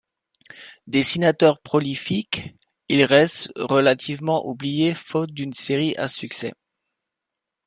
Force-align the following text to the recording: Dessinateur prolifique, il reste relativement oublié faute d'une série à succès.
Dessinateur 0.87 1.61
prolifique, 1.61 2.55
il 2.89 3.03
reste 3.03 3.51
relativement 3.55 4.47
oublié 4.47 4.95
faute 4.95 5.29
d'une 5.31 5.53
série 5.53 5.95
à 5.95 6.07
succès. 6.07 6.55